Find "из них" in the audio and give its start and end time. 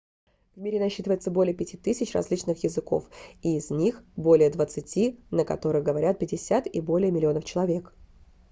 3.55-4.03